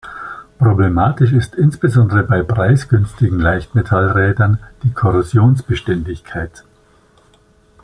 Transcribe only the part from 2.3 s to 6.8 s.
preisgünstigen Leichtmetallrädern die Korrosionsbeständigkeit.